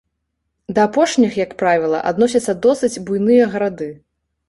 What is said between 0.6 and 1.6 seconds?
Да апошніх як